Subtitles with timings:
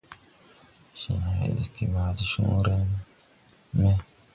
[1.01, 2.75] Je haa ɗiggi ma de cõõre
[3.79, 3.91] me.